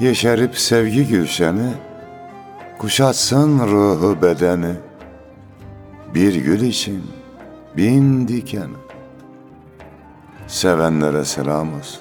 [0.00, 1.72] Yeşerip sevgi gülşeni,
[2.78, 4.74] Kuşatsın ruhu bedeni,
[6.14, 7.02] Bir gül için
[7.76, 8.70] bin diken,
[10.46, 12.00] Sevenlere selam olsun.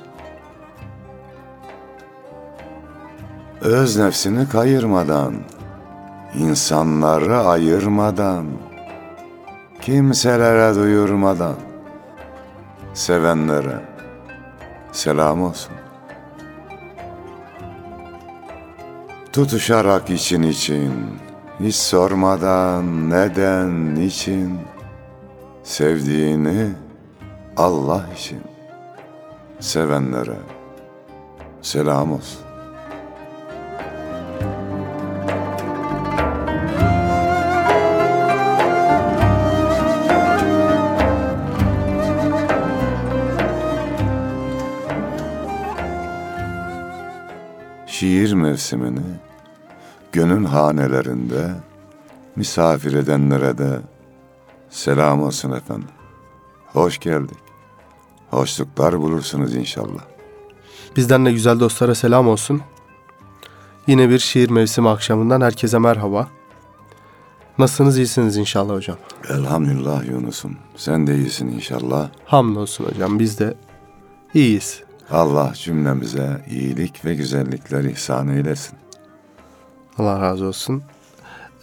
[3.61, 5.33] Öz nefsini kayırmadan,
[6.35, 8.45] insanları ayırmadan,
[9.81, 11.55] kimselere duyurmadan,
[12.93, 13.79] sevenlere
[14.91, 15.80] selam olsun.
[19.33, 20.91] Tutuşarak için için,
[21.59, 24.59] hiç sormadan neden, niçin,
[25.63, 26.69] sevdiğini
[27.57, 28.41] Allah için,
[29.59, 30.37] sevenlere
[31.61, 32.50] selam olsun.
[48.75, 49.15] Mevsimini
[50.11, 51.51] gönül hanelerinde
[52.35, 53.79] misafir edenlere de
[54.69, 55.87] selam olsun efendim.
[56.65, 57.37] Hoş geldik.
[58.29, 60.01] Hoşluklar bulursunuz inşallah.
[60.95, 62.61] Bizden de güzel dostlara selam olsun.
[63.87, 66.27] Yine bir şiir mevsimi akşamından herkese merhaba.
[67.57, 68.97] Nasılsınız iyisiniz inşallah hocam.
[69.29, 70.57] Elhamdülillah Yunus'um.
[70.75, 72.09] Sen de iyisin inşallah.
[72.25, 73.57] Hamdolsun hocam biz de
[74.33, 74.83] iyiyiz.
[75.11, 78.77] Allah cümlemize iyilik ve güzellikler ihsan eylesin.
[79.97, 80.83] Allah razı olsun.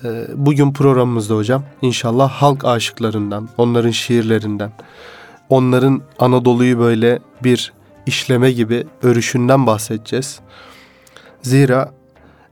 [0.04, 4.72] Ee, bugün programımızda hocam inşallah halk aşıklarından, onların şiirlerinden,
[5.48, 7.72] onların Anadolu'yu böyle bir
[8.06, 10.40] işleme gibi örüşünden bahsedeceğiz.
[11.42, 11.92] Zira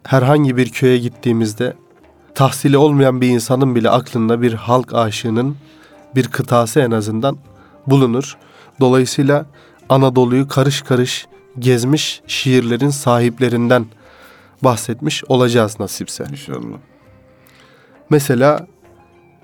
[0.05, 1.77] herhangi bir köye gittiğimizde
[2.34, 5.57] tahsili olmayan bir insanın bile aklında bir halk aşığının
[6.15, 7.39] bir kıtası en azından
[7.87, 8.37] bulunur.
[8.81, 9.47] Dolayısıyla
[9.89, 11.27] Anadolu'yu karış karış
[11.59, 13.87] gezmiş şiirlerin sahiplerinden
[14.63, 16.25] bahsetmiş olacağız nasipse.
[16.31, 16.79] İnşallah.
[18.11, 18.67] Mesela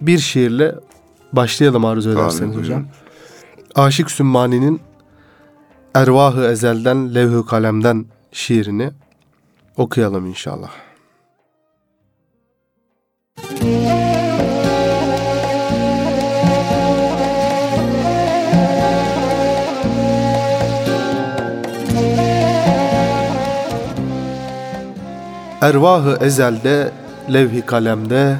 [0.01, 0.75] bir şiirle
[1.33, 2.87] başlayalım arzu ederseniz Tabii, hocam.
[3.75, 4.81] Aşık Sümmani'nin
[5.95, 8.91] Ervahı Ezel'den Levh-i Kalem'den şiirini
[9.77, 10.71] okuyalım inşallah.
[25.63, 26.91] Ervahı ezelde,
[27.33, 28.37] levh-i kalemde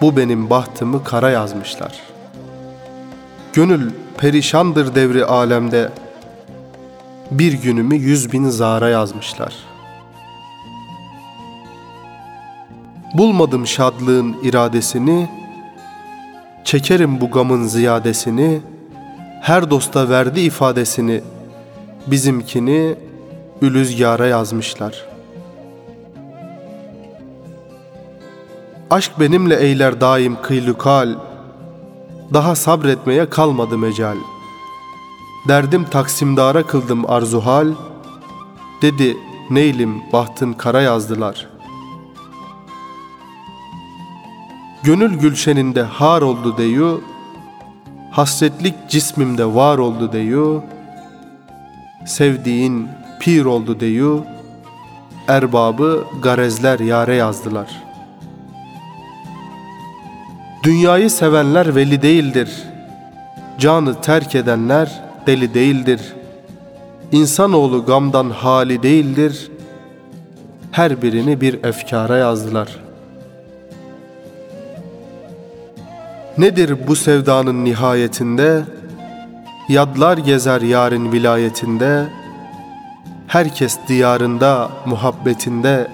[0.00, 2.00] bu benim bahtımı kara yazmışlar.
[3.52, 5.90] Gönül perişandır devri alemde
[7.30, 9.54] bir günümü yüz bin zara yazmışlar.
[13.14, 15.28] Bulmadım şadlığın iradesini,
[16.64, 18.60] çekerim bu gamın ziyadesini,
[19.40, 21.20] her dosta verdi ifadesini,
[22.06, 22.94] bizimkini
[23.62, 25.11] ülüzgara yazmışlar.''
[28.92, 31.14] Aşk benimle eyler daim kıylukal,
[32.34, 34.16] Daha sabretmeye kalmadı mecal.
[35.48, 37.68] Derdim taksimdara kıldım arzuhal,
[38.82, 39.16] Dedi
[39.50, 41.48] neylim bahtın kara yazdılar.
[44.82, 47.00] Gönül gülşeninde har oldu deyu,
[48.10, 50.62] Hasretlik cismimde var oldu deyu,
[52.06, 52.88] Sevdiğin
[53.20, 54.24] pir oldu deyu,
[55.28, 57.91] Erbabı garezler yare yazdılar.''
[60.62, 62.48] Dünyayı sevenler veli değildir.
[63.58, 66.00] Canı terk edenler deli değildir.
[67.12, 69.50] İnsanoğlu gamdan hali değildir.
[70.70, 72.68] Her birini bir efkara yazdılar.
[76.38, 78.62] Nedir bu sevdanın nihayetinde?
[79.68, 82.06] Yadlar gezer yarın vilayetinde.
[83.26, 85.90] Herkes diyarında, muhabbetinde.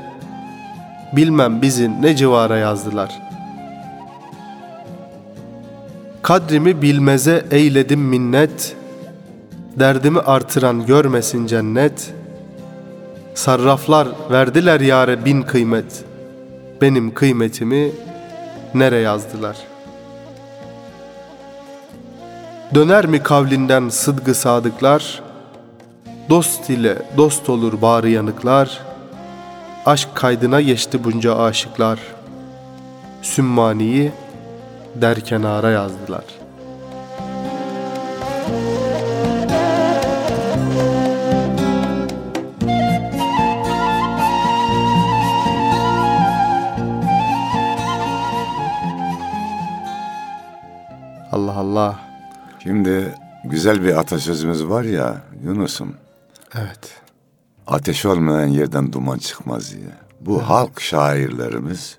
[1.17, 3.28] Bilmem bizi ne civara yazdılar.''
[6.29, 8.77] Kadrimi bilmeze eyledim minnet,
[9.77, 12.15] Derdimi artıran görmesin cennet.
[13.35, 16.05] Sarraflar verdiler yare bin kıymet,
[16.83, 17.93] Benim kıymetimi
[18.75, 19.57] nere yazdılar?
[22.75, 25.23] Döner mi kavlinden sıdgı sadıklar?
[26.31, 28.81] Dost ile dost olur bağrı yanıklar,
[29.87, 31.99] Aşk kaydına geçti bunca aşıklar,
[33.23, 34.13] Sümmani'yi
[34.95, 36.25] der kenara yazdılar.
[51.33, 52.01] Allah Allah.
[52.63, 53.15] Şimdi
[53.45, 55.95] güzel bir atasözümüz var ya Yunus'um.
[56.55, 57.01] Evet.
[57.67, 59.91] Ateş olmayan yerden duman çıkmaz diye.
[60.21, 61.99] Bu halk şairlerimiz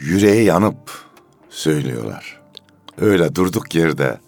[0.00, 1.11] yüreği yanıp
[1.52, 2.40] söylüyorlar.
[3.00, 4.18] Öyle durduk yerde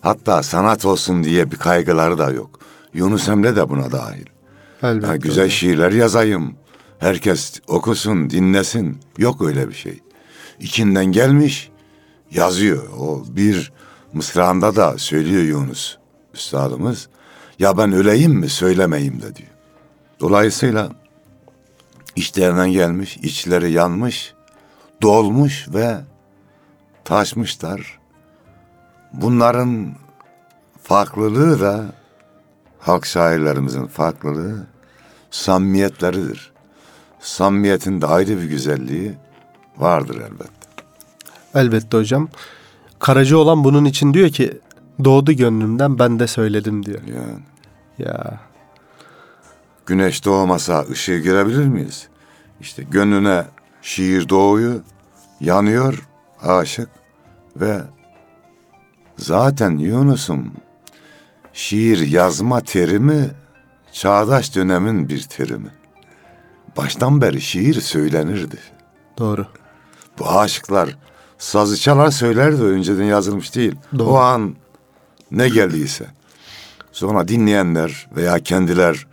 [0.00, 2.58] hatta sanat olsun diye bir kaygıları da yok.
[2.94, 4.26] Yunus Emre de buna dahil.
[4.82, 5.06] Elbette.
[5.06, 6.54] Ya güzel şiirler yazayım.
[6.98, 9.00] Herkes okusun, dinlesin.
[9.18, 10.00] Yok öyle bir şey.
[10.60, 11.70] İçinden gelmiş,
[12.30, 12.88] yazıyor.
[12.98, 13.72] O bir
[14.12, 15.96] mısrağında da söylüyor Yunus
[16.34, 17.08] üstadımız.
[17.58, 19.48] Ya ben öleyim mi söylemeyeyim de diyor.
[20.20, 20.90] Dolayısıyla
[22.16, 24.34] içlerinden gelmiş, içleri yanmış,
[25.02, 25.96] dolmuş ve
[27.04, 27.98] taşmışlar.
[29.12, 29.94] Bunların
[30.82, 31.86] farklılığı da
[32.78, 34.66] halk şairlerimizin farklılığı
[35.30, 36.52] samimiyetleridir.
[37.20, 39.14] Samimiyetin de ayrı bir güzelliği
[39.76, 40.64] vardır elbette.
[41.54, 42.28] Elbette hocam.
[42.98, 44.58] Karacı olan bunun için diyor ki
[45.04, 47.00] doğdu gönlümden ben de söyledim diyor.
[47.06, 47.40] Yani
[47.98, 48.40] Ya
[49.86, 52.08] güneş doğmasa ışığı görebilir miyiz?
[52.60, 53.44] İşte gönlüne
[53.82, 54.80] şiir doğuyor,
[55.40, 56.08] yanıyor
[56.44, 56.88] aşık
[57.56, 57.80] ve
[59.16, 60.52] zaten Yunus'um
[61.52, 63.30] şiir yazma terimi
[63.92, 65.70] çağdaş dönemin bir terimi.
[66.76, 68.58] Baştan beri şiir söylenirdi.
[69.18, 69.46] doğru.
[70.18, 70.96] Bu aşıklar
[71.38, 73.76] sazı çalar söylerdi önceden yazılmış değil.
[73.98, 74.08] Doğru.
[74.08, 74.54] O an
[75.30, 76.06] ne geldiyse.
[76.92, 79.06] Sonra dinleyenler veya kendiler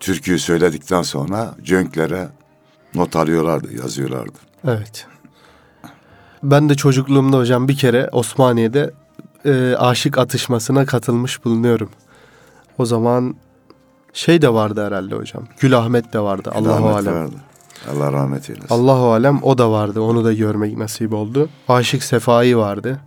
[0.00, 2.28] türküyü söyledikten sonra cönklere
[2.94, 4.38] not alıyorlardı, yazıyorlardı.
[4.64, 5.06] Evet.
[6.42, 8.90] Ben de çocukluğumda hocam bir kere Osmaniye'de
[9.44, 11.88] e, aşık atışmasına katılmış bulunuyorum.
[12.78, 13.34] O zaman
[14.12, 15.44] şey de vardı herhalde hocam.
[15.60, 16.50] Gül Ahmet de vardı.
[16.54, 17.14] Allahu Rahmet alem.
[17.14, 17.34] vardı.
[17.94, 18.74] Allah rahmet eylesin.
[18.74, 20.00] Allahu alem o da vardı.
[20.00, 21.48] Onu da görmek nasip oldu.
[21.68, 23.00] Aşık Sefai vardı.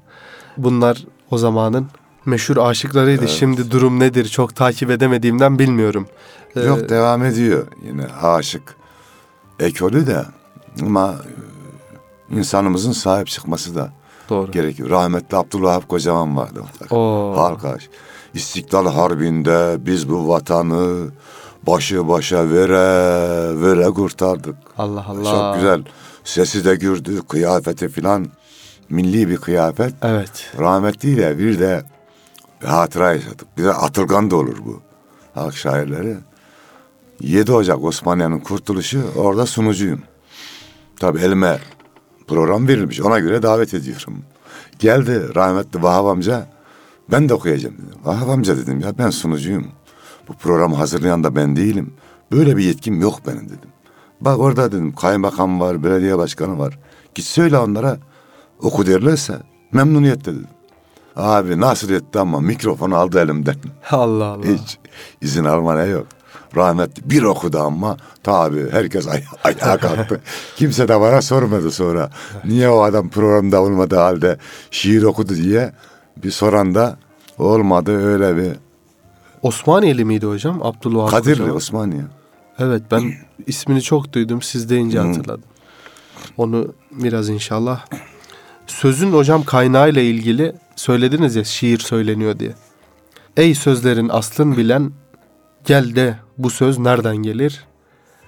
[0.58, 1.88] Bunlar o zamanın
[2.26, 3.28] meşhur aşıklarıydı.
[3.28, 6.08] Şimdi durum nedir çok takip edemediğimden bilmiyorum.
[6.56, 8.76] Ee, Yok devam ediyor yine aşık
[9.60, 10.26] ekolü de
[10.82, 11.16] ama
[12.32, 13.90] insanımızın sahip çıkması da
[14.30, 14.52] doğru.
[14.52, 14.90] gerekiyor.
[14.90, 16.64] Rahmetli Abdülvahap Kocaman vardı.
[16.90, 17.54] Oo.
[17.76, 17.92] Aşık.
[18.34, 21.12] İstiklal Harbi'nde biz bu vatanı
[21.68, 24.56] başı başa vere vere kurtardık.
[24.78, 25.24] Allah Allah.
[25.24, 25.84] Çok güzel.
[26.24, 28.28] Sesi de gürdü, kıyafeti filan
[28.90, 29.94] milli bir kıyafet.
[30.02, 30.52] Evet.
[30.60, 31.84] Rahmetliyle bir de
[32.62, 33.58] bir hatıra yaşadık.
[33.58, 34.82] Bir de Atılgan da olur bu.
[35.34, 36.18] Halk şairleri.
[37.22, 40.02] 7 Ocak Osmaniye'nin kurtuluşu orada sunucuyum.
[41.00, 41.60] Tabi elime
[42.32, 43.02] program verilmiş.
[43.02, 44.24] Ona göre davet ediyorum.
[44.80, 46.48] Geldi rahmetli Vahap amca.
[47.12, 48.00] Ben de okuyacağım dedim.
[48.04, 49.68] Vahap amca dedim ya ben sunucuyum.
[50.28, 51.94] Bu programı hazırlayan da ben değilim.
[52.32, 53.70] Böyle bir yetkim yok benim dedim.
[54.22, 56.80] Bak orada dedim kaymakam var, belediye başkanı var.
[57.16, 57.98] Git söyle onlara
[58.62, 59.38] oku derlerse
[59.72, 60.48] memnuniyetle dedim.
[61.16, 63.56] Abi nasıl etti ama mikrofonu aldı elimden.
[63.92, 64.46] Allah Allah.
[64.46, 64.78] Hiç
[65.22, 66.08] izin almana yok.
[66.56, 70.22] Rahmetli bir okudu ama tabi herkes ay ayağa kalktı.
[70.56, 72.10] Kimse de bana sormadı sonra.
[72.46, 74.38] Niye o adam programda olmadığı halde
[74.72, 75.74] şiir okudu diye
[76.24, 76.98] bir soran da
[77.38, 78.52] olmadı öyle bir
[79.42, 80.62] Osmaniyeli miydi hocam?
[80.64, 81.56] Abdülvahap Kadirli Kocaman.
[81.56, 82.02] Osmaniye.
[82.60, 83.14] Evet ben
[83.48, 84.42] ismini çok duydum.
[84.42, 85.44] Siz deyince hatırladım.
[86.38, 87.86] Onu biraz inşallah.
[88.68, 92.54] Sözün hocam kaynağıyla ilgili söylediniz ya şiir söyleniyor diye.
[93.38, 94.92] Ey sözlerin aslın bilen
[95.66, 97.66] gel de bu söz nereden gelir?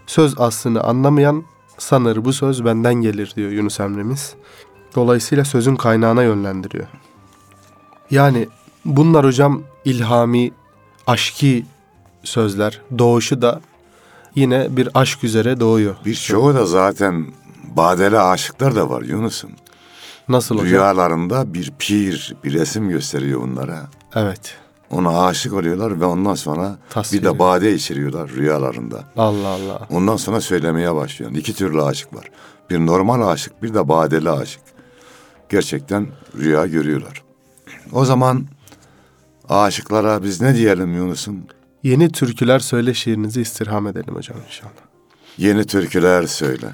[0.08, 1.44] Söz aslını anlamayan
[1.78, 4.34] sanır bu söz benden gelir diyor Yunus Emre'miz.
[4.96, 6.88] Dolayısıyla sözün kaynağına yönlendiriyor.
[8.12, 8.48] Yani
[8.86, 10.52] bunlar hocam ilhami,
[11.08, 11.66] aşki
[12.24, 12.82] sözler.
[12.98, 13.62] Doğuşu da
[14.36, 15.96] yine bir aşk üzere doğuyor.
[16.06, 17.28] Birçoğu da zaten
[17.64, 19.52] badeli aşıklar da var Yunus'um.
[20.28, 20.68] Nasıl hocam?
[20.68, 23.88] Rüyalarında bir pir, bir resim gösteriyor bunlara.
[24.16, 24.58] Evet.
[24.94, 29.04] Ona aşık oluyorlar ve ondan sonra Tasvir bir de bade içiriyorlar rüyalarında.
[29.18, 29.88] Allah Allah.
[29.92, 31.32] Ondan sonra söylemeye başlıyor.
[31.32, 32.32] İki türlü aşık var.
[32.70, 34.62] Bir normal aşık, bir de badeli aşık.
[35.50, 36.08] Gerçekten
[36.38, 37.24] rüya görüyorlar.
[37.92, 38.46] O zaman
[39.50, 41.44] aşıklara biz ne diyelim Yunus'um?
[41.84, 44.72] Yeni türküler söyle şiirinizi istirham edelim hocam inşallah.
[45.38, 46.68] Yeni türküler söyle.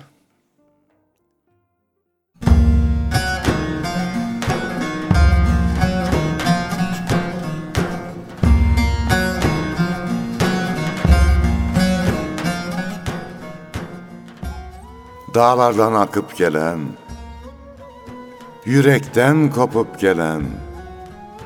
[15.33, 16.79] Dağlardan akıp gelen,
[18.65, 20.43] yürekten kopup gelen,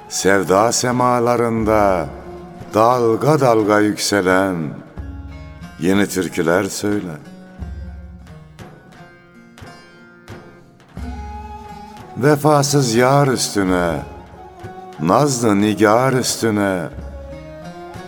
[0.09, 2.07] sevda semalarında
[2.73, 4.55] dalga dalga yükselen
[5.79, 7.11] yeni türküler söyle.
[12.17, 13.99] Vefasız yar üstüne,
[14.99, 16.87] nazlı nigar üstüne,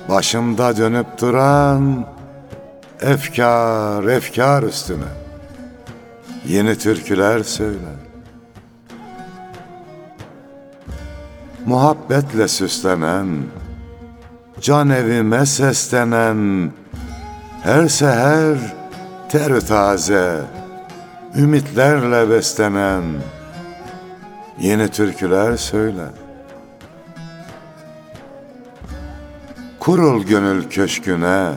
[0.09, 2.05] başımda dönüp duran
[3.01, 5.24] efkar efkar üstüne
[6.47, 8.05] yeni türküler söyle.
[11.65, 13.27] Muhabbetle süslenen,
[14.61, 16.71] can evime seslenen,
[17.63, 18.57] her seher
[19.29, 20.41] ter taze,
[21.37, 23.03] ümitlerle beslenen
[24.59, 26.05] yeni türküler söyle.
[29.79, 31.51] Kurul gönül köşküne,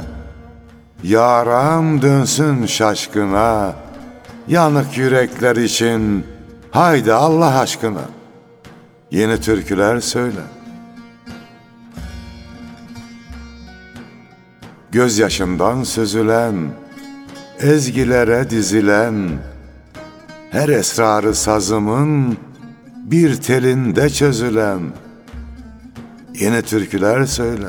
[1.03, 3.75] yaram dönsün şaşkına,
[4.49, 6.27] yanık yürekler için
[6.71, 8.05] haydi Allah aşkına
[9.11, 10.41] yeni türküler söyle.
[14.93, 16.55] Gözyaşından süzülen,
[17.61, 19.29] ezgilere dizilen,
[20.51, 22.39] her esrarı sazımın
[23.05, 24.81] bir telinde çözülen
[26.35, 27.69] yeni türküler söyle.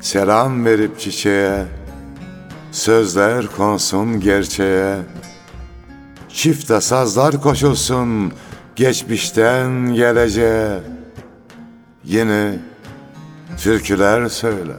[0.00, 1.64] Selam verip çiçeğe,
[2.80, 4.96] sözler konsun gerçeğe,
[6.28, 8.32] çifte sazlar koşulsun
[8.76, 10.80] geçmişten geleceğe,
[12.04, 12.58] yeni
[13.58, 14.72] türküler söyle.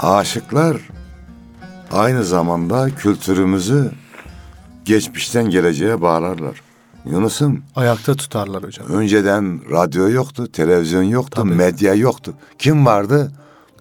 [0.00, 0.76] Aşıklar
[1.92, 4.03] aynı zamanda kültürümüzü
[4.84, 6.60] geçmişten geleceğe bağlarlar.
[7.04, 8.86] Yunus'um Ayakta tutarlar hocam.
[8.88, 11.54] önceden radyo yoktu, televizyon yoktu, Tabii.
[11.54, 12.34] medya yoktu.
[12.58, 13.32] Kim vardı?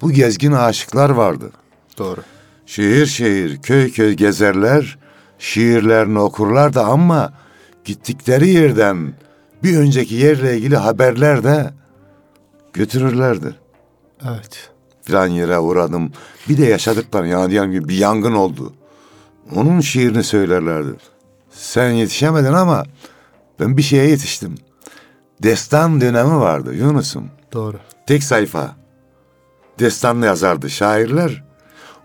[0.01, 1.51] Bu gezgin aşıklar vardı.
[1.98, 2.22] Doğru.
[2.65, 4.98] Şehir şehir, köy köy gezerler,
[5.39, 7.33] şiirlerini okurlar da ama
[7.86, 9.13] gittikleri yerden
[9.63, 11.74] bir önceki yerle ilgili haberler de
[12.74, 13.55] götürürlerdi.
[14.29, 14.69] Evet.
[15.01, 16.12] Filan yere uğradım.
[16.50, 18.74] Bir de yaşadıkları yani diyelim ki bir yangın oldu.
[19.55, 20.91] Onun şiirini söylerlerdi.
[21.51, 22.83] Sen yetişemedin ama
[23.59, 24.55] ben bir şeye yetiştim.
[25.43, 27.29] Destan dönemi vardı Yunus'um.
[27.53, 27.77] Doğru.
[28.07, 28.75] Tek sayfa.
[29.79, 31.43] Destanlı yazardı şairler.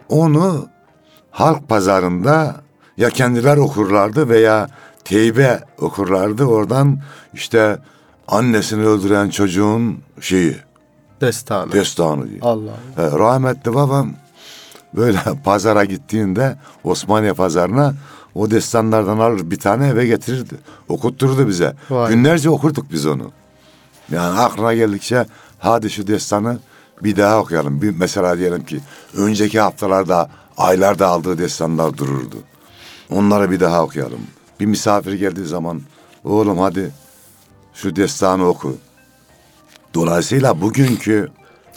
[0.09, 0.69] Onu
[1.31, 2.61] halk pazarında
[2.97, 4.69] ya kendiler okurlardı veya
[5.05, 6.45] teybe okurlardı.
[6.45, 7.01] Oradan
[7.35, 7.79] işte
[8.29, 10.57] annesini öldüren çocuğun şeyi,
[11.21, 11.73] Destanı.
[11.73, 12.41] destanı diye.
[12.43, 12.71] Allah.
[12.97, 14.13] E, rahmetli babam
[14.97, 17.95] böyle pazara gittiğinde Osmaniye pazarına
[18.35, 20.55] o destanlardan alır bir tane eve getirirdi.
[20.89, 21.75] Okutturdu bize.
[21.91, 22.15] Vay.
[22.15, 23.31] Günlerce okurduk biz onu.
[24.13, 25.27] Yani aklına geldikçe
[25.59, 26.59] hadi şu destanı
[27.03, 27.83] bir daha okuyalım.
[27.83, 28.81] Bir, mesela diyelim ki
[29.17, 32.37] önceki haftalarda aylarda aldığı destanlar dururdu.
[33.11, 34.21] Onları bir daha okuyalım.
[34.61, 35.83] Bir misafir geldiği zaman
[36.25, 36.91] oğlum hadi
[37.75, 38.77] şu destanı oku.
[39.95, 41.29] Dolayısıyla bugünkü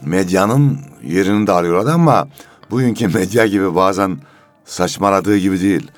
[0.01, 2.27] medyanın yerini de alıyorlar ama
[2.71, 4.17] bugünkü medya gibi bazen
[4.65, 5.91] saçmaladığı gibi değil.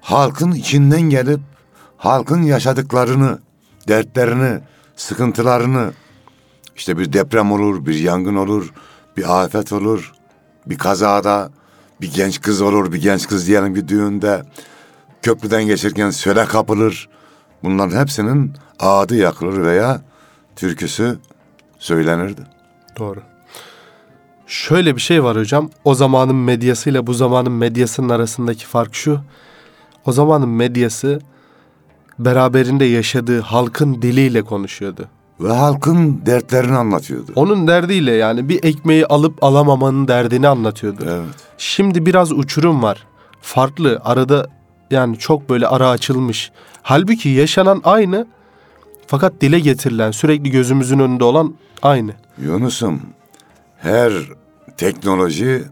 [0.00, 1.40] Halkın içinden gelip
[1.96, 3.38] halkın yaşadıklarını,
[3.88, 4.60] dertlerini,
[4.96, 5.92] sıkıntılarını
[6.76, 8.72] işte bir deprem olur, bir yangın olur,
[9.16, 10.12] bir afet olur,
[10.66, 11.50] bir kazada
[12.00, 14.42] bir genç kız olur, bir genç kız diyelim bir düğünde
[15.22, 17.08] köprüden geçerken söle kapılır.
[17.62, 20.00] Bunların hepsinin adı yakılır veya
[20.56, 21.18] türküsü
[21.78, 22.42] söylenirdi.
[22.98, 23.29] Doğru.
[24.50, 25.70] Şöyle bir şey var hocam.
[25.84, 29.20] O zamanın medyasıyla bu zamanın medyasının arasındaki fark şu.
[30.06, 31.20] O zamanın medyası
[32.18, 35.08] beraberinde yaşadığı halkın diliyle konuşuyordu.
[35.40, 37.32] Ve halkın dertlerini anlatıyordu.
[37.34, 41.04] Onun derdiyle yani bir ekmeği alıp alamamanın derdini anlatıyordu.
[41.04, 41.34] Evet.
[41.58, 43.06] Şimdi biraz uçurum var.
[43.40, 44.46] Farklı arada
[44.90, 46.52] yani çok böyle ara açılmış.
[46.82, 48.26] Halbuki yaşanan aynı
[49.06, 52.12] fakat dile getirilen sürekli gözümüzün önünde olan aynı.
[52.42, 53.00] Yunus'um
[53.78, 54.12] her
[54.80, 55.64] teknoloji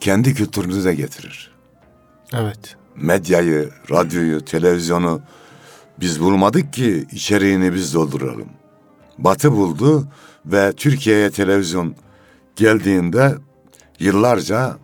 [0.00, 1.50] kendi kültürünü de getirir.
[2.32, 2.76] Evet.
[2.96, 5.20] Medyayı, radyoyu, televizyonu
[6.00, 8.48] biz bulmadık ki içeriğini biz dolduralım.
[9.18, 10.06] Batı buldu
[10.46, 11.94] ve Türkiye'ye televizyon
[12.56, 13.34] geldiğinde
[13.98, 14.76] yıllarca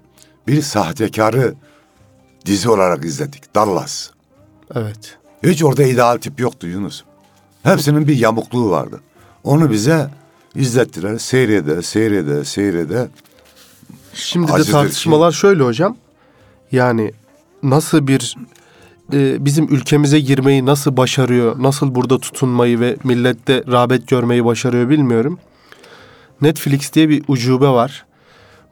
[0.47, 1.55] bir sahtekarı
[2.47, 3.55] dizi olarak izledik.
[3.55, 4.11] Dallas.
[4.75, 5.19] Evet.
[5.43, 7.05] Hiç orada ideal tip yoktu Yunus.
[7.63, 9.01] Hepsinin bir yamukluğu vardı.
[9.45, 10.11] Onu bize
[10.55, 11.19] izlettiler.
[11.19, 13.09] Seyrede, seyrede, seyrede.
[14.15, 15.97] Şimdi de Acıdır tartışmalar şöyle hocam.
[16.73, 17.13] Yani
[17.63, 18.37] nasıl bir
[19.13, 25.39] e, bizim ülkemize girmeyi nasıl başarıyor, nasıl burada tutunmayı ve millette rağbet görmeyi başarıyor bilmiyorum.
[26.41, 28.07] Netflix diye bir ucube var.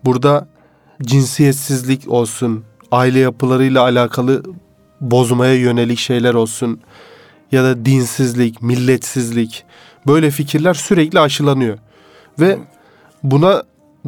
[0.04, 0.48] Burada
[1.02, 4.42] cinsiyetsizlik olsun, aile yapılarıyla alakalı
[5.00, 6.80] bozmaya yönelik şeyler olsun
[7.52, 9.64] ya da dinsizlik, milletsizlik
[10.06, 11.78] böyle fikirler sürekli aşılanıyor.
[12.40, 12.58] Ve
[13.22, 13.62] buna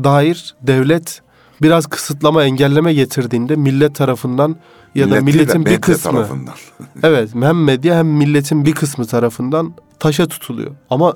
[0.04, 1.22] dair devlet
[1.62, 4.56] biraz kısıtlama, engelleme getirdiğinde millet tarafından
[4.94, 6.54] ya da milletin bir kısmı tarafından.
[7.02, 10.70] Evet hem medya hem milletin bir kısmı tarafından taşa tutuluyor.
[10.90, 11.14] Ama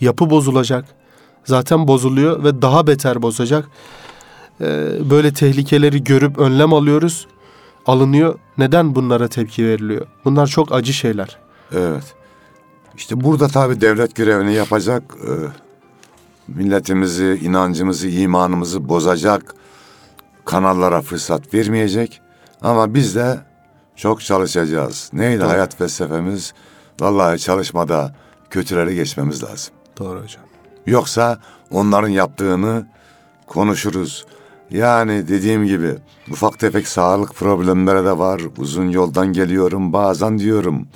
[0.00, 0.84] yapı bozulacak.
[1.44, 3.68] Zaten bozuluyor ve daha beter bozacak.
[4.60, 7.26] Ee, böyle tehlikeleri görüp önlem alıyoruz.
[7.86, 8.38] Alınıyor.
[8.58, 10.06] Neden bunlara tepki veriliyor?
[10.24, 11.38] Bunlar çok acı şeyler.
[11.72, 12.14] Evet.
[12.96, 15.32] İşte burada tabii devlet görevini yapacak, e,
[16.48, 19.54] milletimizi, inancımızı, imanımızı bozacak
[20.44, 22.20] kanallara fırsat vermeyecek.
[22.62, 23.40] Ama biz de
[23.96, 25.10] çok çalışacağız.
[25.12, 25.48] Neydi Doğru.
[25.48, 26.54] hayat felsefemiz?
[27.00, 28.14] Vallahi çalışmada
[28.50, 29.74] kötüleri geçmemiz lazım.
[29.98, 30.42] Doğru hocam.
[30.86, 31.38] Yoksa
[31.70, 32.86] onların yaptığını
[33.46, 34.26] konuşuruz.
[34.70, 35.94] Yani dediğim gibi
[36.30, 38.40] ufak tefek sağlık problemleri de var.
[38.58, 40.86] Uzun yoldan geliyorum bazen diyorum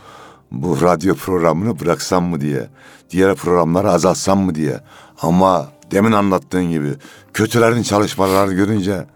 [0.50, 2.68] bu radyo programını bıraksam mı diye.
[3.10, 4.80] Diğer programları azaltsam mı diye.
[5.22, 6.94] Ama demin anlattığın gibi
[7.34, 9.06] kötülerin çalışmalarını görünce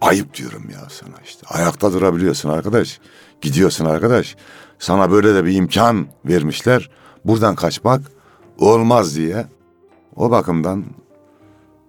[0.00, 1.46] ayıp diyorum ya sana işte.
[1.48, 3.00] Ayakta durabiliyorsun arkadaş.
[3.40, 4.36] Gidiyorsun arkadaş.
[4.78, 6.90] Sana böyle de bir imkan vermişler.
[7.24, 8.02] Buradan kaçmak
[8.58, 9.46] olmaz diye.
[10.16, 10.84] O bakımdan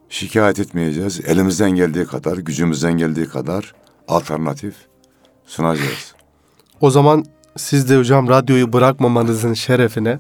[0.09, 1.21] şikayet etmeyeceğiz.
[1.25, 3.73] Elimizden geldiği kadar, gücümüzden geldiği kadar
[4.07, 4.75] alternatif
[5.45, 6.15] sunacağız.
[6.81, 7.25] O zaman
[7.57, 10.19] siz de hocam radyoyu bırakmamanızın şerefine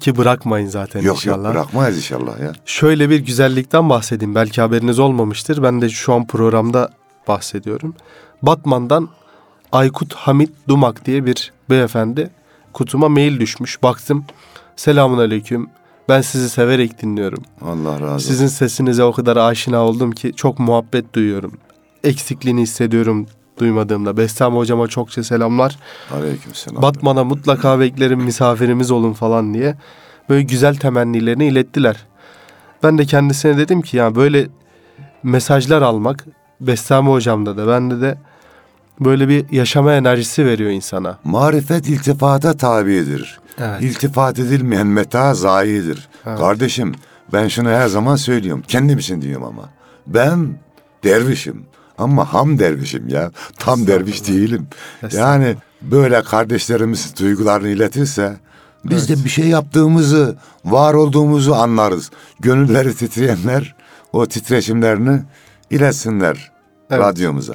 [0.00, 1.44] ki bırakmayın zaten yok inşallah.
[1.44, 2.52] yok bırakmayız inşallah ya.
[2.66, 4.34] Şöyle bir güzellikten bahsedeyim.
[4.34, 5.62] Belki haberiniz olmamıştır.
[5.62, 6.90] Ben de şu an programda
[7.28, 7.94] bahsediyorum.
[8.42, 9.08] Batman'dan
[9.72, 12.30] Aykut Hamit Dumak diye bir beyefendi
[12.72, 13.82] kutuma mail düşmüş.
[13.82, 14.24] Baktım.
[14.76, 15.70] Selamun aleyküm.
[16.08, 17.42] Ben sizi severek dinliyorum.
[17.62, 18.28] Allah razı olsun.
[18.28, 21.52] Sizin sesinize o kadar aşina oldum ki çok muhabbet duyuyorum.
[22.04, 23.26] Eksikliğini hissediyorum
[23.58, 24.16] duymadığımda.
[24.16, 25.78] Bestami hocama çokça selamlar.
[26.14, 26.82] Aleykümselam.
[26.82, 29.76] Batman'a mutlaka beklerim misafirimiz olun falan diye.
[30.28, 31.96] Böyle güzel temennilerini ilettiler.
[32.82, 34.48] Ben de kendisine dedim ki ya böyle
[35.22, 36.26] mesajlar almak
[36.60, 38.18] Bestami hocamda da bende de
[39.00, 41.18] böyle bir yaşama enerjisi veriyor insana.
[41.24, 43.40] Marifet iltifata tabidir.
[43.58, 43.82] Evet.
[43.82, 46.08] İltifat edilmeyen meta zayidir.
[46.26, 46.38] Evet.
[46.38, 46.94] Kardeşim
[47.32, 48.62] ben şunu her zaman söylüyorum.
[48.68, 49.62] Kendim için diyorum ama.
[50.06, 50.58] Ben
[51.04, 51.66] dervişim.
[51.98, 53.30] Ama ham dervişim ya.
[53.58, 54.66] Tam derviş değilim.
[55.12, 58.36] Yani böyle kardeşlerimiz duygularını iletirse
[58.84, 62.10] biz de bir şey yaptığımızı, var olduğumuzu anlarız.
[62.40, 63.74] Gönülleri titreyenler
[64.12, 65.20] o titreşimlerini
[65.70, 66.52] iletsinler
[66.90, 67.02] Evet.
[67.02, 67.54] radyomuza.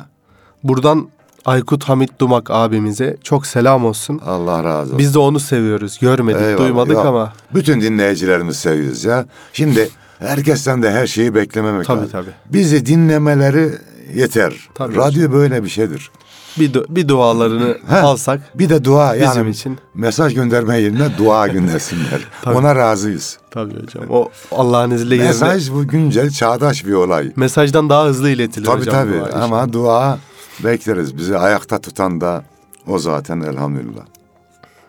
[0.64, 1.08] Buradan
[1.46, 4.22] Aykut Hamit Dumak abimize çok selam olsun.
[4.26, 4.98] Allah razı olsun.
[5.00, 5.98] Biz de onu seviyoruz.
[6.02, 6.58] Görmedik, Eyvallah.
[6.58, 9.26] duymadık Yok, ama Bütün dinleyicilerimizi seviyoruz ya.
[9.54, 12.12] Şimdi herkesten de her şeyi beklememek Tabii, lazım.
[12.12, 12.32] tabii.
[12.46, 13.72] Bizi dinlemeleri
[14.16, 14.70] yeter.
[14.76, 16.12] Tabii Radyo böyle bir şeydir.
[16.60, 18.04] bir, du- bir dualarını Heh.
[18.04, 19.78] alsak Bir de dua yani bizim için.
[19.94, 22.22] mesaj gönderme yerine dua göndersinler.
[22.42, 22.58] Tabii.
[22.58, 23.38] Ona razıyız.
[23.52, 24.04] Tabii hocam.
[24.10, 27.32] O Allah'ın izniyle yerine Mesaj bu güncel çağdaş bir olay.
[27.36, 28.94] mesajdan daha hızlı iletilir Tabii hocam.
[28.96, 29.38] tabii işi.
[29.38, 30.20] ama dua
[30.64, 31.18] bekleriz.
[31.18, 32.44] Bizi ayakta tutan da
[32.88, 34.04] o zaten elhamdülillah.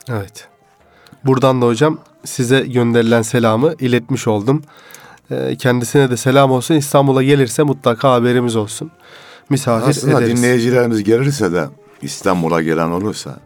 [0.08, 0.48] Evet.
[1.24, 4.62] Buradan da hocam size gönderilen selamı iletmiş oldum.
[5.33, 6.75] Ee, kendisine de selam olsun.
[6.75, 8.90] İstanbul'a gelirse mutlaka haberimiz olsun.
[9.51, 10.37] Misafir Aslında ederiz.
[10.37, 11.68] dinleyicilerimiz gelirse de
[12.03, 13.37] İstanbul'a gelen olursa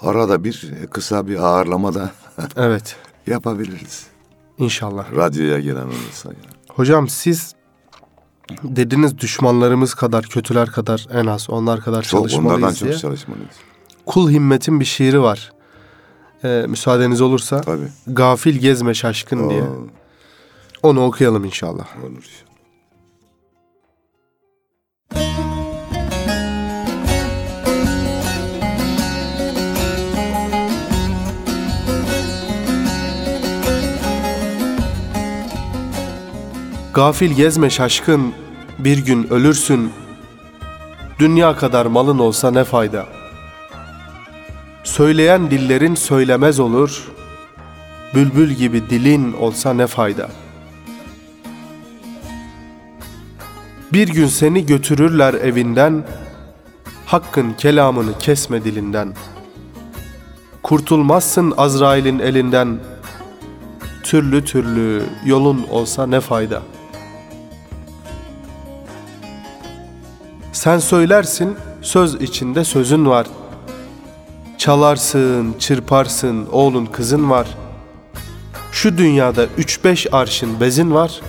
[0.00, 2.10] arada bir kısa bir ağırlama da
[2.56, 2.96] Evet.
[3.26, 4.06] yapabiliriz.
[4.58, 5.16] İnşallah.
[5.16, 6.28] Radyoya gelen olursa.
[6.28, 6.54] yani.
[6.68, 7.54] Hocam siz
[8.62, 12.92] dediniz düşmanlarımız kadar, kötüler kadar en az onlar kadar Çok çalışmalıyız onlardan diye.
[12.92, 13.50] çok çalışmalıyız.
[14.06, 15.52] Kul Himmet'in bir şiiri var.
[16.44, 17.88] Ee, müsaadeniz olursa Tabii.
[18.06, 19.62] Gafil gezme şaşkın diye.
[20.82, 22.04] Onu okuyalım inşallah.
[22.04, 22.46] olur.
[36.94, 38.34] Gafil gezme şaşkın,
[38.78, 39.92] bir gün ölürsün.
[41.18, 43.06] Dünya kadar malın olsa ne fayda?
[44.84, 47.08] Söyleyen dillerin söylemez olur.
[48.14, 50.30] Bülbül gibi dilin olsa ne fayda?
[53.96, 56.04] Bir gün seni götürürler evinden,
[57.06, 59.14] Hakkın kelamını kesme dilinden.
[60.62, 62.78] Kurtulmazsın Azrail'in elinden,
[64.02, 66.62] Türlü türlü yolun olsa ne fayda?
[70.52, 73.26] Sen söylersin, söz içinde sözün var.
[74.58, 77.46] Çalarsın, çırparsın, oğlun kızın var.
[78.72, 81.20] Şu dünyada üç beş arşın bezin var.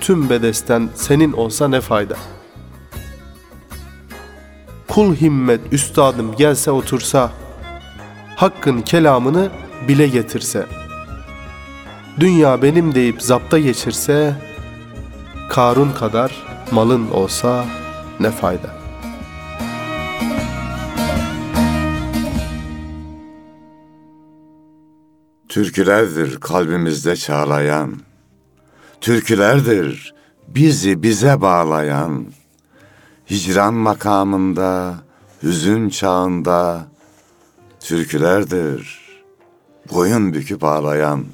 [0.00, 2.16] Tüm bedesten senin olsa ne fayda?
[4.88, 7.32] Kul himmet üstadım gelse otursa,
[8.36, 9.50] Hakkın kelamını
[9.88, 10.66] bile getirse,
[12.20, 14.34] Dünya benim deyip zapta geçirse,
[15.50, 16.32] Karun kadar
[16.70, 17.64] malın olsa
[18.20, 18.80] ne fayda?
[25.48, 28.09] Türkülerdir kalbimizde çağlayan,
[29.00, 30.14] Türkülerdir
[30.48, 32.26] bizi bize bağlayan,
[33.30, 34.94] Hicran makamında,
[35.42, 36.86] hüzün çağında,
[37.80, 39.00] Türkülerdir
[39.92, 41.24] boyun büküp ağlayan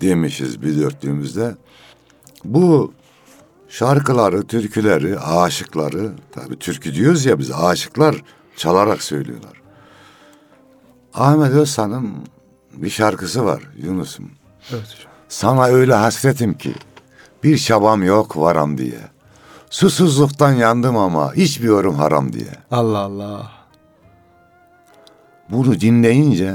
[0.00, 1.54] demişiz bir dörtlüğümüzde.
[2.44, 2.92] Bu
[3.68, 8.22] şarkıları, türküleri, aşıkları, tabii türkü diyoruz ya biz aşıklar
[8.56, 9.62] çalarak söylüyorlar.
[11.14, 12.12] Ahmet Özsan'ın
[12.72, 14.30] bir şarkısı var Yunus'um.
[14.70, 15.11] Evet hocam.
[15.32, 16.74] Sana öyle hasretim ki
[17.44, 18.98] bir çabam yok varam diye.
[19.70, 22.50] Susuzluktan yandım ama içmiyorum haram diye.
[22.70, 23.50] Allah Allah.
[25.50, 26.54] Bunu dinleyince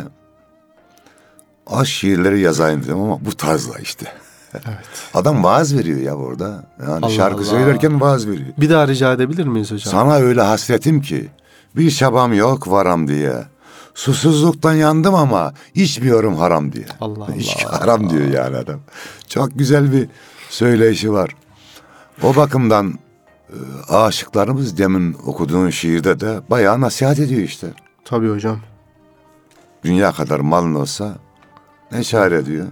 [1.67, 4.05] aşk şiirleri yazayım dedim ama bu tarzla işte.
[4.53, 4.85] Evet.
[5.13, 6.63] Adam vaaz veriyor ya orada.
[6.87, 7.45] Yani Allah şarkı Allah.
[7.45, 8.49] söylerken vaaz veriyor.
[8.57, 9.91] Bir daha rica edebilir miyiz hocam?
[9.91, 11.29] Sana öyle hasretim ki
[11.75, 13.33] bir çabam yok varam diye.
[13.97, 16.85] Susuzluktan yandım ama içmiyorum haram diye.
[17.01, 17.35] Allah Allah.
[17.35, 18.79] İçki haram diyor yani adam.
[19.27, 20.09] Çok güzel bir
[20.49, 21.29] söyleyişi var.
[22.23, 22.93] O bakımdan
[23.49, 23.55] e,
[23.93, 27.67] aşıklarımız demin okuduğun şiirde de bayağı nasihat ediyor işte.
[28.05, 28.59] Tabii hocam.
[29.83, 31.15] Dünya kadar malın olsa
[31.91, 32.67] ne çare diyor.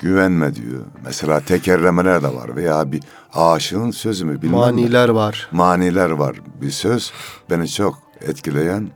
[0.00, 0.80] Güvenme diyor.
[1.04, 3.02] Mesela tekerlemeler de var veya bir
[3.34, 4.56] aşığın sözü mü bilmem.
[4.60, 4.64] ne.
[4.64, 5.48] Maniler var.
[5.52, 6.36] Maniler var.
[6.60, 7.12] Bir söz
[7.50, 8.90] beni çok etkileyen.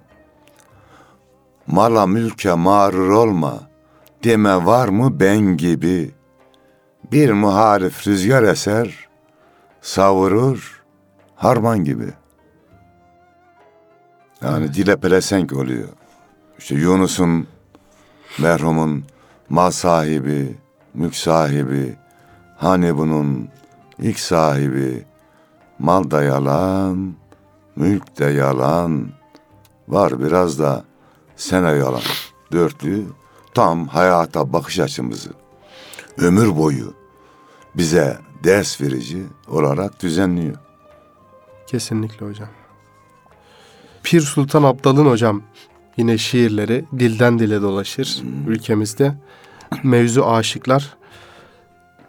[1.70, 3.61] Mala mülke mağrur olma.
[4.24, 6.11] Deme var mı ben gibi.
[7.12, 9.09] Bir muharif rüzgar eser.
[9.80, 10.83] Savurur
[11.35, 12.12] harman gibi.
[14.42, 15.88] Yani dile pelesenk oluyor.
[16.59, 17.46] İşte Yunus'un
[18.38, 19.04] merhumun
[19.48, 20.56] mal sahibi,
[20.94, 21.96] mülk sahibi,
[22.56, 23.48] hani bunun
[23.98, 25.04] ilk sahibi,
[25.78, 27.14] mal da yalan,
[27.76, 29.09] mülk de yalan,
[29.88, 30.89] var biraz da
[31.40, 32.03] sene yalan.
[32.53, 33.07] Dörtlü
[33.55, 35.31] tam hayata bakış açımızı
[36.18, 36.94] ömür boyu
[37.74, 40.57] bize ders verici olarak düzenliyor.
[41.66, 42.48] Kesinlikle hocam.
[44.03, 45.42] Pir Sultan Abdal'ın hocam
[45.96, 49.14] yine şiirleri dilden dile dolaşır ülkemizde.
[49.83, 50.96] Mevzu aşıklar.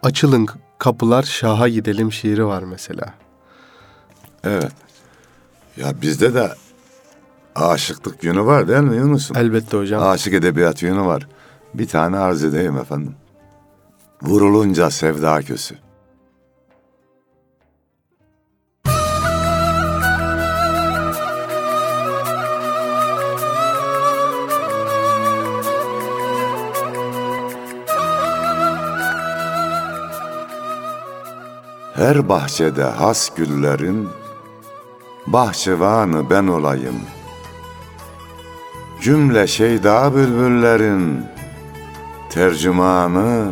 [0.04, 3.14] Açılın kapılar şaha gidelim şiiri var mesela.
[4.44, 4.72] Evet.
[5.78, 6.52] Ya bizde de
[7.56, 9.38] aşıklık yönü var değil mi Yunus'um?
[9.38, 10.04] Elbette hocam.
[10.04, 11.28] Aşık edebiyat yönü var.
[11.74, 13.16] Bir tane arz edeyim efendim.
[14.22, 15.76] Vurulunca sevda kösü.
[31.94, 34.10] Her bahçede has güllerin
[35.28, 36.96] bahçıvanı ben olayım.
[39.02, 41.26] Cümle şeyda bülbüllerin
[42.30, 43.52] tercümanı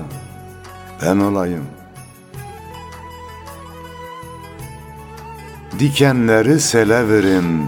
[1.02, 1.66] ben olayım.
[5.80, 7.66] Dikenleri sele verin,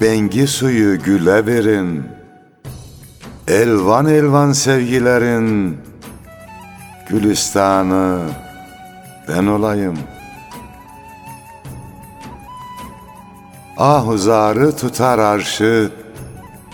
[0.00, 2.04] bengi suyu güle verin.
[3.48, 5.78] Elvan elvan sevgilerin
[7.08, 8.20] gülistanı
[9.28, 9.98] ben olayım.
[13.76, 15.90] Ahuzarı tutar arşı,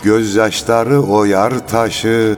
[0.06, 2.36] gözyaşları oyar taşı,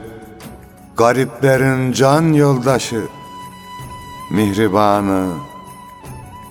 [0.97, 3.01] gariplerin can yoldaşı,
[4.31, 5.27] mihribanı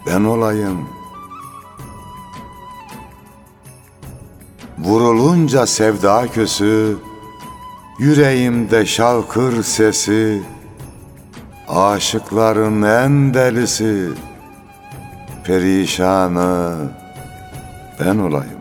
[0.07, 0.89] ben olayım.
[4.79, 6.97] Vurulunca sevda kösü,
[7.99, 10.43] yüreğimde şavkır sesi,
[11.69, 14.09] aşıkların en delisi,
[15.45, 16.77] perişanı
[18.01, 18.58] ben olayım.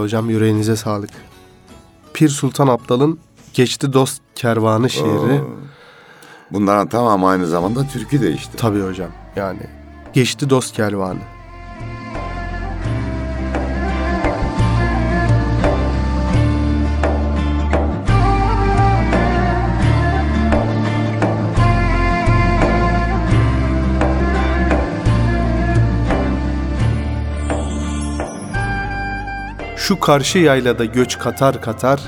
[0.00, 1.10] Eyvallah hocam yüreğinize sağlık.
[2.14, 3.18] Pir Sultan Abdal'ın
[3.54, 5.40] Geçti Dost Kervanı şiiri.
[6.50, 8.52] Bunların tamamı aynı zamanda türkü de işte.
[8.56, 9.60] Tabii hocam yani.
[10.12, 11.18] Geçti Dost Kervanı.
[29.90, 32.00] Şu karşı yaylada göç katar katar,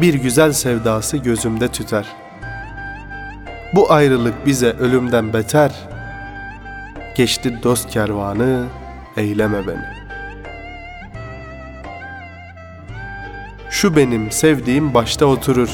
[0.00, 2.06] bir güzel sevdası gözümde tüter.
[3.74, 5.72] Bu ayrılık bize ölümden beter,
[7.16, 8.64] geçti dost kervanı,
[9.16, 9.84] eyleme beni.
[13.70, 15.70] Şu benim sevdiğim başta oturur.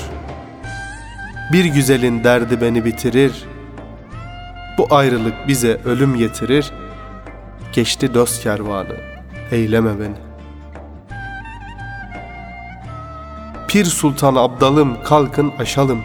[1.53, 3.45] Bir güzelin derdi beni bitirir.
[4.79, 6.73] Bu ayrılık bize ölüm getirir.
[7.73, 8.97] Geçti dost kervanı,
[9.51, 10.26] eyleme beni.
[13.77, 16.01] Pir Sultan Abdalım kalkın aşalım.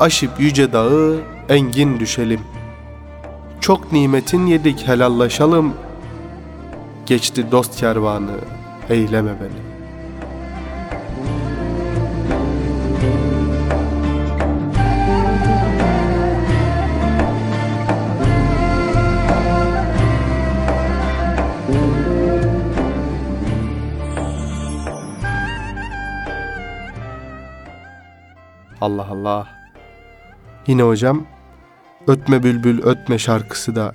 [0.00, 2.40] Aşıp yüce dağı engin düşelim.
[3.60, 5.74] Çok nimetin yedik helallaşalım.
[7.06, 8.30] Geçti dost kervanı,
[8.90, 9.67] eyleme beni.
[28.80, 29.48] Allah Allah.
[30.66, 31.26] Yine hocam
[32.06, 33.94] Ötme Bülbül Ötme şarkısı da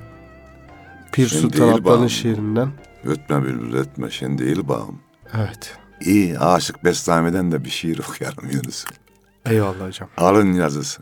[1.12, 2.69] Pir Şimdi Sultan Abdal'ın şiirinden.
[3.06, 5.00] Ötme bülbül ötme şimdi değil bağım.
[5.38, 5.78] Evet.
[6.02, 8.86] İyi Aşık Bestami'den de bir şiir okuyalım Yunus.
[9.46, 10.10] Eyvallah hocam.
[10.17, 11.02] Alın yazısı.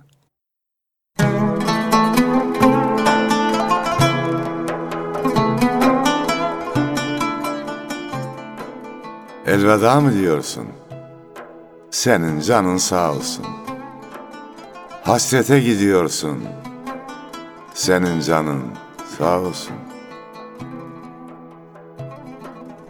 [9.45, 10.67] Elveda mı diyorsun?
[11.91, 13.45] Senin canın sağ olsun.
[15.03, 16.43] Hasrete gidiyorsun.
[17.73, 18.61] Senin canın
[19.17, 19.75] sağ olsun.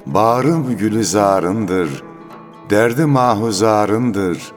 [0.06, 2.04] Bağrım gülizarındır,
[2.70, 4.52] derdi mahuzarındır.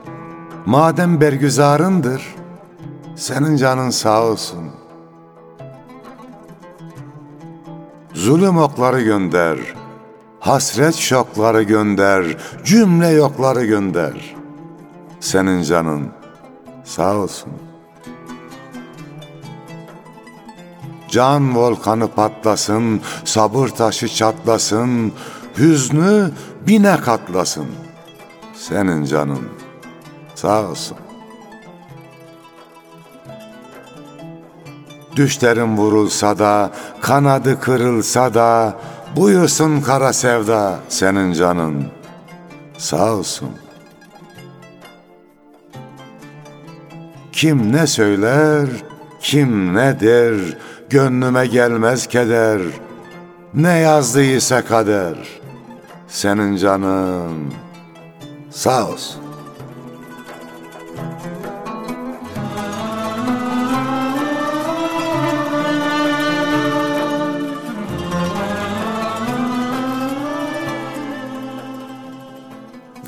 [0.66, 2.34] Madem bergüzarındır,
[3.16, 4.70] senin canın sağ olsun.
[8.14, 9.58] Zulüm okları gönder,
[10.40, 14.36] hasret şokları gönder, cümle yokları gönder.
[15.20, 16.23] Senin canın
[16.84, 17.52] sağ olsun.
[21.08, 25.12] Can volkanı patlasın, sabır taşı çatlasın,
[25.58, 26.30] hüznü
[26.66, 27.66] bine katlasın.
[28.54, 29.48] Senin canın
[30.34, 30.96] sağ olsun.
[35.16, 36.70] Düşlerin vurulsa da,
[37.00, 38.78] kanadı kırılsa da,
[39.16, 41.86] buyursun kara sevda senin canın
[42.78, 43.63] sağ olsun.
[47.44, 48.68] Kim ne söyler,
[49.20, 50.34] kim ne der,
[50.90, 52.60] gönlüme gelmez keder.
[53.54, 55.14] Ne yazdıysa kader,
[56.08, 57.52] senin canın
[58.50, 59.22] sağ olsun.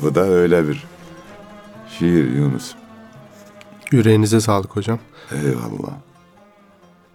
[0.01, 0.85] Bu da öyle bir
[1.99, 2.75] şiir Yunus.
[3.91, 4.99] Yüreğinize sağlık hocam.
[5.31, 5.93] Eyvallah.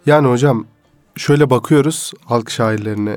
[0.06, 0.66] Yani hocam
[1.16, 3.16] şöyle bakıyoruz halk şairlerine.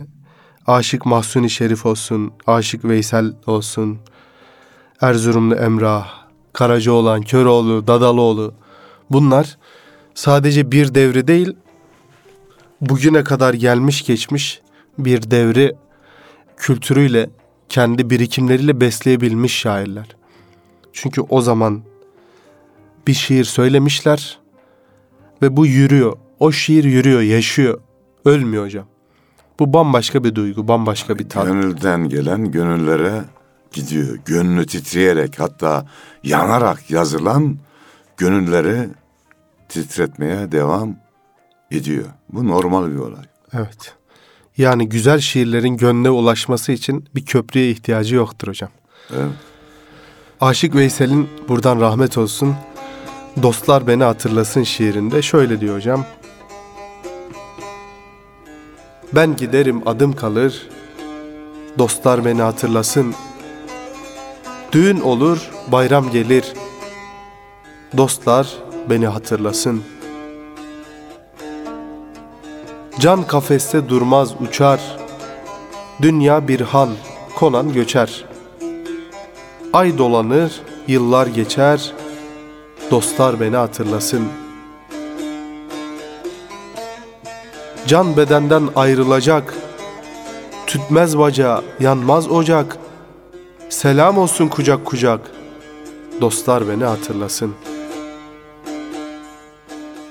[0.68, 4.00] Aşık Mahsuni Şerif olsun, Aşık Veysel olsun,
[5.02, 6.08] Erzurumlu Emrah,
[6.54, 8.54] Karacaoğlan, Köroğlu, Dadaloğlu.
[9.10, 9.58] Bunlar
[10.14, 11.54] sadece bir devri değil,
[12.82, 14.62] bugüne kadar gelmiş geçmiş
[14.98, 15.76] bir devri
[16.58, 17.30] kültürüyle,
[17.70, 20.16] kendi birikimleriyle besleyebilmiş şairler.
[20.94, 21.82] Çünkü o zaman
[23.08, 24.40] bir şiir söylemişler
[25.42, 26.18] ve bu yürüyor.
[26.40, 27.82] O şiir yürüyor, yaşıyor.
[28.26, 28.86] Ölmüyor hocam.
[29.60, 31.46] Bu bambaşka bir duygu, bambaşka bir tat.
[31.46, 33.22] Gönülden gelen gönüllere
[33.72, 34.20] gidiyor.
[34.26, 35.86] Gönlü titreyerek hatta
[36.24, 37.58] yanarak yazılan
[38.18, 38.90] gönülleri
[39.70, 40.96] titretmeye devam
[41.72, 42.06] ediyor.
[42.30, 43.26] Bu normal bir olay.
[43.54, 43.96] Evet.
[44.58, 48.70] Yani güzel şiirlerin gönle ulaşması için bir köprüye ihtiyacı yoktur hocam.
[49.12, 49.32] Evet.
[50.42, 52.56] Aşık Veysel'in buradan rahmet olsun.
[53.42, 56.06] Dostlar beni hatırlasın şiirinde şöyle diyor hocam.
[59.16, 60.70] Ben giderim adım kalır.
[61.78, 63.16] Dostlar beni hatırlasın.
[64.72, 66.54] Düğün olur, bayram gelir.
[67.98, 68.54] Dostlar
[68.90, 69.84] beni hatırlasın.
[73.00, 74.98] Can kafeste durmaz uçar.
[76.02, 76.90] Dünya bir hal,
[77.36, 78.26] konan göçer.
[79.74, 81.94] Ay dolanır, yıllar geçer.
[82.92, 84.28] Dostlar beni hatırlasın.
[87.88, 89.54] Can bedenden ayrılacak.
[90.68, 92.78] Tütmez baca, yanmaz ocak.
[93.70, 95.32] Selam olsun kucak kucak.
[96.22, 97.54] Dostlar beni hatırlasın.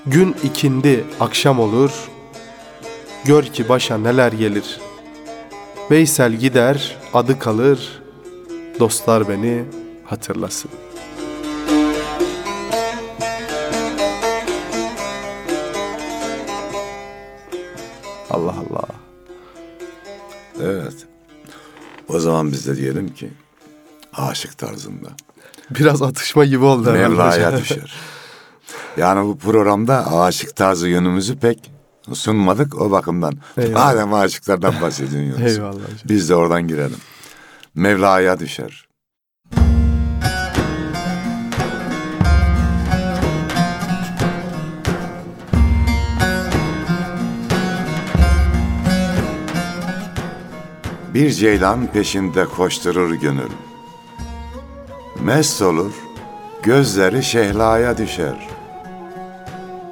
[0.06, 1.90] Gün ikindi, akşam olur.
[3.24, 4.80] Gör ki başa neler gelir.
[5.90, 8.02] Veysel gider, adı kalır,
[8.80, 9.64] dostlar beni
[10.04, 10.70] hatırlasın.
[22.14, 23.30] O zaman biz de diyelim ki
[24.12, 25.08] aşık tarzında.
[25.70, 27.94] Biraz atışma gibi oldu Mevla'ya düşer.
[28.96, 31.70] Yani bu programda aşık tarzı yönümüzü pek
[32.12, 33.34] sunmadık o bakımdan.
[33.58, 33.84] Eyvallah.
[33.94, 35.42] Madem aşıklardan bahsediyorsun.
[35.42, 35.98] Eyvallah hocam.
[36.04, 36.98] Biz de oradan girelim.
[37.74, 38.88] Mevla'ya düşer.
[51.14, 53.50] Bir ceylan peşinde koşturur gönül.
[55.22, 55.92] Mest olur,
[56.62, 58.48] gözleri şehlaya düşer.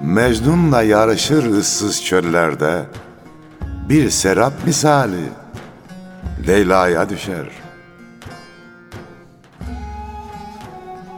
[0.00, 2.82] Mecnun'la yarışır ıssız çöllerde.
[3.88, 5.28] Bir serap misali
[6.46, 7.46] Leyla'ya düşer.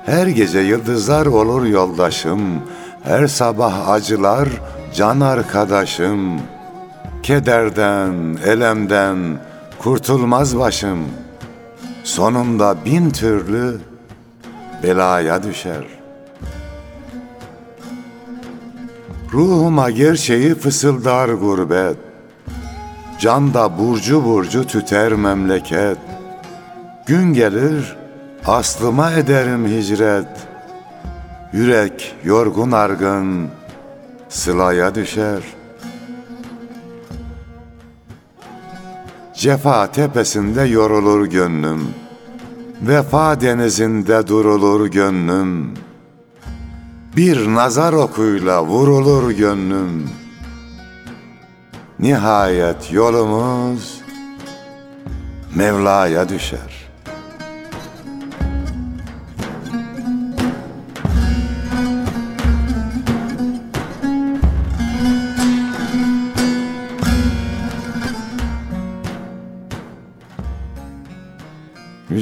[0.06, 2.62] Her gece yıldızlar olur yoldaşım,
[3.02, 4.48] her sabah acılar
[4.94, 6.40] can arkadaşım.
[7.22, 9.38] Kederden, elemden
[9.84, 10.98] kurtulmaz başım.
[12.04, 13.80] Sonunda bin türlü
[14.82, 15.84] belaya düşer.
[19.32, 21.96] Ruhuma gerçeği fısıldar gurbet.
[23.18, 25.98] Canda burcu burcu tüter memleket.
[27.06, 27.96] Gün gelir
[28.46, 30.28] aslıma ederim hicret.
[31.52, 33.48] Yürek yorgun argın
[34.28, 35.40] sılaya düşer.
[39.44, 41.88] Cefa tepesinde yorulur gönlüm.
[42.82, 45.74] Vefa denizinde durulur gönlüm.
[47.16, 50.10] Bir nazar okuyla vurulur gönlüm.
[51.98, 54.00] Nihayet yolumuz
[55.54, 56.83] Mevla'ya düşer.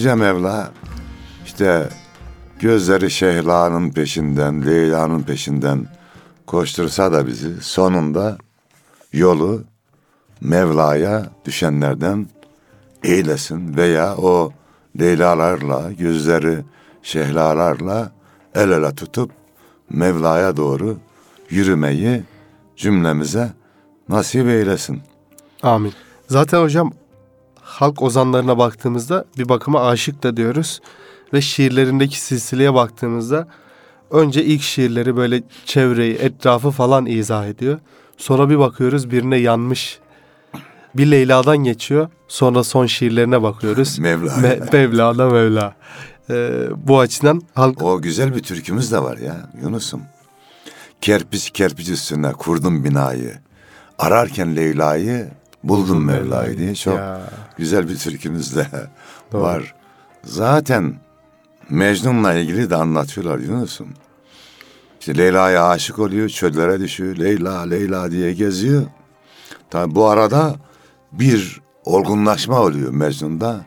[0.03, 0.73] Yüce Mevla
[1.45, 1.89] işte
[2.61, 5.87] gözleri Şehla'nın peşinden, Leyla'nın peşinden
[6.47, 8.39] koştursa da bizi sonunda
[9.13, 9.65] yolu
[10.41, 12.27] Mevla'ya düşenlerden
[13.03, 14.53] eylesin veya o
[15.01, 16.59] Leyla'larla, gözleri
[17.03, 18.13] Şehla'larla
[18.55, 19.31] el ele tutup
[19.91, 20.97] Mevla'ya doğru
[21.51, 22.23] yürümeyi
[22.77, 23.53] cümlemize
[24.09, 25.03] nasip eylesin.
[25.63, 25.93] Amin.
[26.29, 26.93] Zaten hocam
[27.73, 30.81] halk ozanlarına baktığımızda bir bakıma aşık da diyoruz.
[31.33, 33.49] Ve şiirlerindeki silsileye baktığımızda
[34.11, 37.79] önce ilk şiirleri böyle çevreyi, etrafı falan izah ediyor.
[38.17, 39.99] Sonra bir bakıyoruz birine yanmış.
[40.95, 42.09] Bir Leyla'dan geçiyor.
[42.29, 43.99] Sonra son şiirlerine bakıyoruz.
[43.99, 44.37] Mevla'ya.
[44.39, 45.75] Me- Mevla'da Mevla.
[46.31, 50.01] Ee, bu açıdan halk O güzel bir türkümüz de var ya Yunus'um.
[51.01, 53.35] Kerpiç kerpiç üstüne kurdum binayı.
[53.99, 55.29] Ararken Leyla'yı
[55.65, 57.21] buldum Mevla'yı diye çok Ya.
[57.57, 58.67] Güzel bir türkümüz de
[59.33, 59.43] Doğru.
[59.43, 59.75] var.
[60.25, 60.95] Zaten
[61.71, 63.89] Mecnun'la ilgili de anlatıyorlar Yunus'um.
[65.01, 67.17] İşte Leyla'ya aşık oluyor, çöllere düşüyor.
[67.17, 68.83] Leyla, Leyla diye geziyor.
[69.71, 70.55] Tabi bu arada
[71.13, 73.65] bir olgunlaşma oluyor Mecnun'da.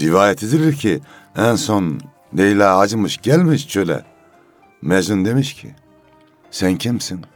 [0.00, 1.00] Rivayet edilir ki
[1.36, 2.00] en son
[2.38, 4.04] Leyla acımış gelmiş çöle.
[4.82, 5.74] Mecnun demiş ki
[6.50, 7.26] sen kimsin?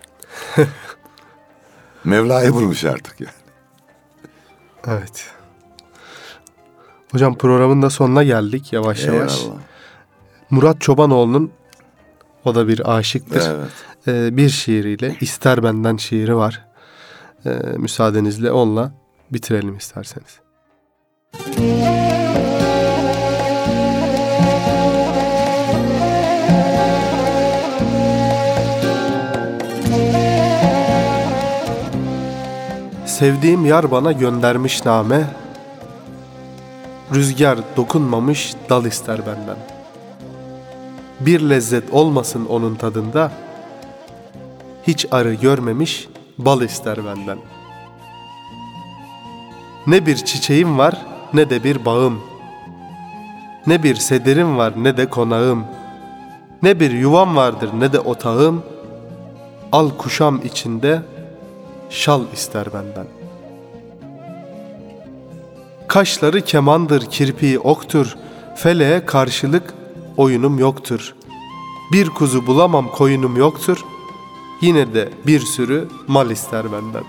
[2.04, 3.32] Mevla'yı bulmuş artık yani.
[4.86, 5.30] Evet.
[7.12, 9.40] Hocam programın da sonuna geldik yavaş yavaş.
[9.40, 9.60] Eyvallah.
[10.50, 11.50] Murat Çobanoğlu'nun
[12.44, 13.42] o da bir aşıktır.
[13.50, 13.70] Evet.
[14.08, 16.66] Ee, bir şiiriyle İster Benden şiiri var.
[17.46, 18.92] Ee, müsaadenizle onunla
[19.30, 20.40] bitirelim isterseniz.
[33.06, 35.26] Sevdiğim yar bana göndermiş name
[37.14, 39.56] Rüzgar dokunmamış dal ister benden.
[41.20, 43.32] Bir lezzet olmasın onun tadında
[44.86, 46.08] Hiç arı görmemiş
[46.38, 47.38] bal ister benden.
[49.86, 52.20] Ne bir çiçeğim var ne de bir bağım.
[53.66, 55.64] Ne bir sederim var ne de konağım.
[56.62, 58.62] Ne bir yuvam vardır ne de otağım.
[59.72, 61.02] Al kuşam içinde
[61.90, 63.19] şal ister benden.
[65.90, 68.16] Kaşları kemandır, kirpiği oktur,
[68.54, 69.74] feleğe karşılık
[70.16, 71.14] oyunum yoktur.
[71.92, 73.84] Bir kuzu bulamam koyunum yoktur,
[74.60, 77.04] yine de bir sürü mal ister benden.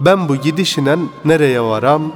[0.00, 2.12] Ben bu gidişinen nereye varam?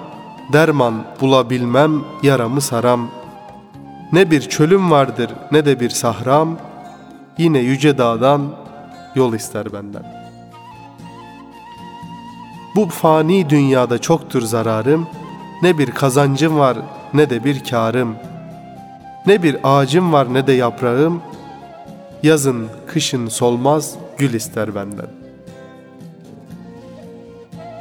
[0.53, 3.11] Derman bulabilmem, yaramı saram.
[4.12, 6.59] Ne bir çölüm vardır ne de bir sahram.
[7.38, 8.43] Yine yüce dağdan
[9.14, 10.21] yol ister benden.
[12.76, 15.06] Bu fani dünyada çoktur zararım.
[15.62, 16.78] Ne bir kazancım var
[17.14, 18.16] ne de bir karım.
[19.26, 21.22] Ne bir ağacım var ne de yaprağım.
[22.22, 25.08] Yazın kışın solmaz gül ister benden.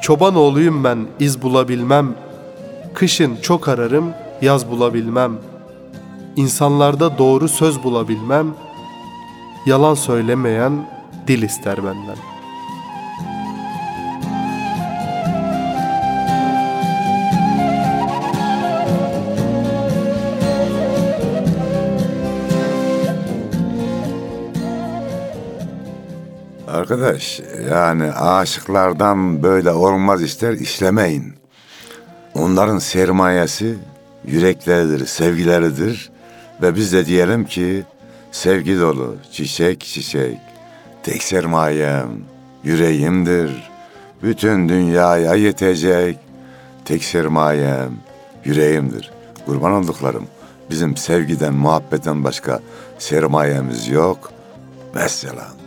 [0.01, 2.15] Çoban oğluyum ben iz bulabilmem.
[2.93, 5.31] Kışın çok ararım yaz bulabilmem.
[6.35, 8.47] İnsanlarda doğru söz bulabilmem.
[9.65, 10.85] Yalan söylemeyen
[11.27, 12.30] dil ister benden.
[26.91, 31.33] Arkadaş yani aşıklardan böyle olmaz işler işlemeyin.
[32.33, 33.77] Onların sermayesi
[34.25, 36.11] yürekleridir, sevgileridir.
[36.61, 37.83] Ve biz de diyelim ki
[38.31, 40.37] sevgi dolu, çiçek çiçek.
[41.03, 42.09] Tek sermayem
[42.63, 43.71] yüreğimdir.
[44.23, 46.17] Bütün dünyaya yetecek.
[46.85, 47.91] Tek sermayem
[48.45, 49.11] yüreğimdir.
[49.45, 50.27] Kurban olduklarım.
[50.69, 52.59] Bizim sevgiden, muhabbetten başka
[52.99, 54.31] sermayemiz yok.
[54.95, 55.60] Vesselam.